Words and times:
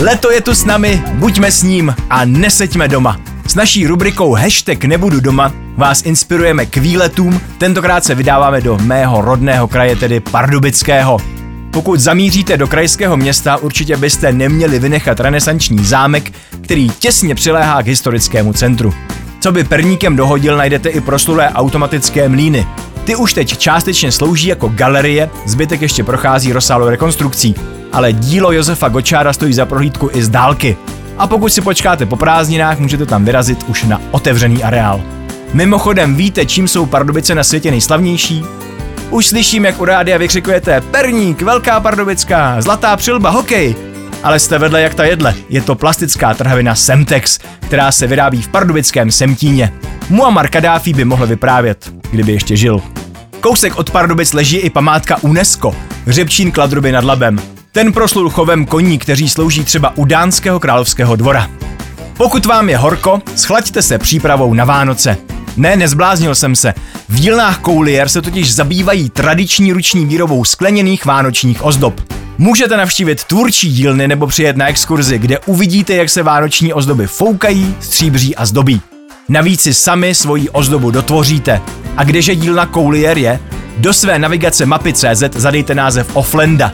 Leto 0.00 0.30
je 0.30 0.40
tu 0.40 0.54
s 0.54 0.64
námi, 0.64 1.02
buďme 1.12 1.52
s 1.52 1.62
ním 1.62 1.94
a 2.10 2.24
neseďme 2.24 2.88
doma. 2.88 3.20
S 3.46 3.54
naší 3.54 3.86
rubrikou 3.86 4.34
Hashtag 4.34 4.84
nebudu 4.84 5.20
doma 5.20 5.52
vás 5.76 6.02
inspirujeme 6.02 6.66
k 6.66 6.76
výletům, 6.76 7.40
tentokrát 7.58 8.04
se 8.04 8.14
vydáváme 8.14 8.60
do 8.60 8.78
mého 8.78 9.20
rodného 9.22 9.68
kraje, 9.68 9.96
tedy 9.96 10.20
Pardubického. 10.20 11.18
Pokud 11.70 12.00
zamíříte 12.00 12.56
do 12.56 12.66
krajského 12.66 13.16
města, 13.16 13.56
určitě 13.56 13.96
byste 13.96 14.32
neměli 14.32 14.78
vynechat 14.78 15.20
renesanční 15.20 15.84
zámek, 15.84 16.32
který 16.60 16.90
těsně 16.90 17.34
přiléhá 17.34 17.82
k 17.82 17.86
historickému 17.86 18.52
centru. 18.52 18.94
Co 19.40 19.52
by 19.52 19.64
perníkem 19.64 20.16
dohodil, 20.16 20.56
najdete 20.56 20.88
i 20.88 21.00
proslulé 21.00 21.50
automatické 21.50 22.28
mlíny. 22.28 22.66
Ty 23.04 23.16
už 23.16 23.32
teď 23.32 23.58
částečně 23.58 24.12
slouží 24.12 24.48
jako 24.48 24.68
galerie, 24.68 25.30
zbytek 25.46 25.82
ještě 25.82 26.04
prochází 26.04 26.52
rozsáhlou 26.52 26.88
rekonstrukcí. 26.88 27.54
Ale 27.92 28.12
dílo 28.12 28.52
Josefa 28.52 28.88
Gočára 28.88 29.32
stojí 29.32 29.52
za 29.54 29.66
prohlídku 29.66 30.10
i 30.14 30.22
z 30.22 30.28
dálky. 30.28 30.76
A 31.18 31.26
pokud 31.26 31.52
si 31.52 31.60
počkáte 31.60 32.06
po 32.06 32.16
prázdninách, 32.16 32.78
můžete 32.78 33.06
tam 33.06 33.24
vyrazit 33.24 33.64
už 33.68 33.84
na 33.84 34.00
otevřený 34.10 34.64
areál. 34.64 35.00
Mimochodem 35.52 36.14
víte, 36.14 36.46
čím 36.46 36.68
jsou 36.68 36.86
Pardubice 36.86 37.34
na 37.34 37.44
světě 37.44 37.70
nejslavnější? 37.70 38.44
Už 39.10 39.26
slyším, 39.26 39.64
jak 39.64 39.80
u 39.80 39.84
rádia 39.84 40.18
vykřikujete 40.18 40.80
Perník, 40.80 41.42
Velká 41.42 41.80
Pardubická, 41.80 42.62
Zlatá 42.62 42.96
přilba, 42.96 43.30
hokej. 43.30 43.74
Ale 44.22 44.40
jste 44.40 44.58
vedle 44.58 44.80
jak 44.80 44.94
ta 44.94 45.04
jedle. 45.04 45.34
Je 45.48 45.60
to 45.60 45.74
plastická 45.74 46.34
trhavina 46.34 46.74
Semtex, 46.74 47.38
která 47.60 47.92
se 47.92 48.06
vyrábí 48.06 48.42
v 48.42 48.48
pardubickém 48.48 49.10
Semtíně. 49.10 49.72
Muammar 50.10 50.48
Kadáfi 50.48 50.92
by 50.92 51.04
mohl 51.04 51.26
vyprávět, 51.26 51.92
kdyby 52.10 52.32
ještě 52.32 52.56
žil. 52.56 52.82
Kousek 53.40 53.76
od 53.76 53.90
Pardubic 53.90 54.32
leží 54.32 54.56
i 54.56 54.70
památka 54.70 55.16
UNESCO, 55.22 55.74
Řepčín 56.06 56.52
Kladruby 56.52 56.92
nad 56.92 57.04
Labem. 57.04 57.55
Ten 57.76 57.92
proslul 57.92 58.30
chovem 58.30 58.66
koní, 58.66 58.98
kteří 58.98 59.28
slouží 59.28 59.64
třeba 59.64 59.96
u 59.96 60.04
dánského 60.04 60.60
královského 60.60 61.16
dvora. 61.16 61.50
Pokud 62.16 62.46
vám 62.46 62.68
je 62.68 62.76
horko, 62.76 63.22
schlaďte 63.34 63.82
se 63.82 63.98
přípravou 63.98 64.54
na 64.54 64.64
Vánoce. 64.64 65.16
Ne, 65.56 65.76
nezbláznil 65.76 66.34
jsem 66.34 66.56
se. 66.56 66.74
V 67.08 67.14
dílnách 67.14 67.58
Koulier 67.58 68.08
se 68.08 68.22
totiž 68.22 68.54
zabývají 68.54 69.10
tradiční 69.10 69.72
ruční 69.72 70.06
výrobou 70.06 70.44
skleněných 70.44 71.04
vánočních 71.04 71.64
ozdob. 71.64 72.00
Můžete 72.38 72.76
navštívit 72.76 73.24
tvůrčí 73.24 73.72
dílny 73.72 74.08
nebo 74.08 74.26
přijet 74.26 74.56
na 74.56 74.68
exkurzi, 74.68 75.18
kde 75.18 75.38
uvidíte, 75.38 75.94
jak 75.94 76.10
se 76.10 76.22
vánoční 76.22 76.72
ozdoby 76.72 77.06
foukají, 77.06 77.74
stříbří 77.80 78.36
a 78.36 78.46
zdobí. 78.46 78.80
Navíc 79.28 79.60
si 79.60 79.74
sami 79.74 80.14
svoji 80.14 80.50
ozdobu 80.50 80.90
dotvoříte. 80.90 81.60
A 81.96 82.04
kdeže 82.04 82.34
dílna 82.34 82.66
Koulier 82.66 83.18
je? 83.18 83.40
Do 83.78 83.94
své 83.94 84.18
navigace 84.18 84.66
mapy.cz 84.66 85.22
zadejte 85.36 85.74
název 85.74 86.16
Offlenda. 86.16 86.72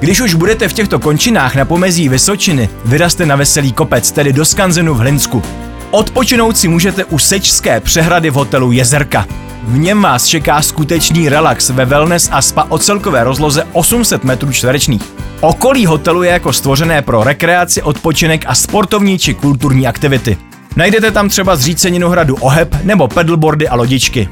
Když 0.00 0.20
už 0.20 0.34
budete 0.34 0.68
v 0.68 0.72
těchto 0.72 0.98
končinách 0.98 1.54
na 1.54 1.64
pomezí 1.64 2.08
Vysočiny, 2.08 2.68
vyraste 2.84 3.26
na 3.26 3.36
Veselý 3.36 3.72
kopec, 3.72 4.12
tedy 4.12 4.32
do 4.32 4.44
Skanzenu 4.44 4.94
v 4.94 4.98
Hlinsku. 4.98 5.42
Odpočinout 5.90 6.56
si 6.56 6.68
můžete 6.68 7.04
u 7.04 7.18
Sečské 7.18 7.80
přehrady 7.80 8.30
v 8.30 8.34
hotelu 8.34 8.72
Jezerka. 8.72 9.26
V 9.62 9.78
něm 9.78 10.02
vás 10.02 10.26
čeká 10.26 10.62
skutečný 10.62 11.28
relax 11.28 11.70
ve 11.70 11.84
wellness 11.84 12.28
a 12.32 12.42
spa 12.42 12.66
o 12.68 12.78
celkové 12.78 13.24
rozloze 13.24 13.66
800 13.72 14.24
metrů 14.24 14.52
čtverečných. 14.52 15.02
Okolí 15.40 15.86
hotelu 15.86 16.22
je 16.22 16.30
jako 16.30 16.52
stvořené 16.52 17.02
pro 17.02 17.24
rekreaci, 17.24 17.82
odpočinek 17.82 18.44
a 18.46 18.54
sportovní 18.54 19.18
či 19.18 19.34
kulturní 19.34 19.86
aktivity. 19.86 20.38
Najdete 20.76 21.10
tam 21.10 21.28
třeba 21.28 21.56
zříceninu 21.56 22.08
hradu 22.08 22.36
Oheb 22.36 22.76
nebo 22.84 23.08
pedalboardy 23.08 23.68
a 23.68 23.74
lodičky. 23.74 24.28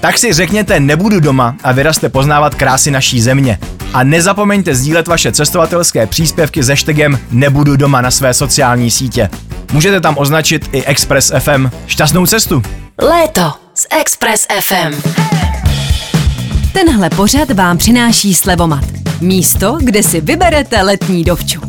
Tak 0.00 0.18
si 0.18 0.32
řekněte 0.32 0.80
nebudu 0.80 1.20
doma 1.20 1.56
a 1.64 1.72
vyraste 1.72 2.08
poznávat 2.08 2.54
krásy 2.54 2.90
naší 2.90 3.20
země. 3.20 3.58
A 3.94 4.02
nezapomeňte 4.04 4.74
sdílet 4.74 5.08
vaše 5.08 5.32
cestovatelské 5.32 6.06
příspěvky 6.06 6.64
se 6.64 6.76
štegem 6.76 7.18
Nebudu 7.30 7.76
doma 7.76 8.00
na 8.00 8.10
své 8.10 8.34
sociální 8.34 8.90
sítě. 8.90 9.28
Můžete 9.72 10.00
tam 10.00 10.18
označit 10.18 10.68
i 10.72 10.84
Express 10.84 11.32
FM. 11.38 11.68
Šťastnou 11.86 12.26
cestu! 12.26 12.62
Léto 13.02 13.52
s 13.74 13.86
Express 14.00 14.46
FM. 14.60 15.12
Tenhle 16.72 17.10
pořad 17.10 17.50
vám 17.50 17.78
přináší 17.78 18.34
Slevomat. 18.34 18.84
Místo, 19.20 19.78
kde 19.82 20.02
si 20.02 20.20
vyberete 20.20 20.82
letní 20.82 21.24
dovču. 21.24 21.60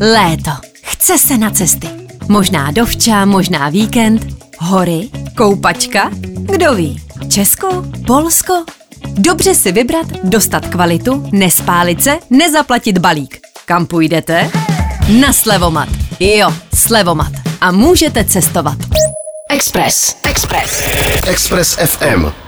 Léto. 0.00 0.50
Chce 0.82 1.18
se 1.18 1.38
na 1.38 1.50
cesty. 1.50 1.88
Možná 2.28 2.70
dovča, 2.70 3.24
možná 3.24 3.68
víkend, 3.68 4.26
hory, 4.58 5.08
koupačka, 5.36 6.10
kdo 6.52 6.74
ví. 6.74 7.02
Česko, 7.28 7.84
Polsko? 8.06 8.64
Dobře 9.18 9.54
si 9.54 9.72
vybrat, 9.72 10.06
dostat 10.24 10.66
kvalitu, 10.66 11.28
nespálit 11.32 12.02
se, 12.02 12.18
nezaplatit 12.30 12.98
balík. 12.98 13.40
Kam 13.66 13.86
půjdete? 13.86 14.50
Na 15.20 15.32
Slevomat. 15.32 15.88
Jo, 16.20 16.54
Slevomat. 16.74 17.32
A 17.60 17.72
můžete 17.72 18.24
cestovat. 18.24 18.78
Express. 19.50 20.16
Express. 20.24 20.82
Express 21.26 21.76
FM. 21.76 22.47